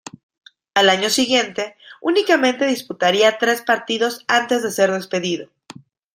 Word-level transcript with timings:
Al 0.73 0.89
año 0.89 1.11
siguiente 1.11 1.75
únicamente 2.01 2.65
disputaría 2.65 3.37
tres 3.37 3.61
partidos 3.61 4.25
antes 4.27 4.63
de 4.63 4.71
ser 4.71 4.89
despedido. 4.91 5.51